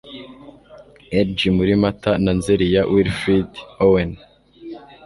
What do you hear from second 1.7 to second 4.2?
Mata na Nzeri ya Wilfred Owen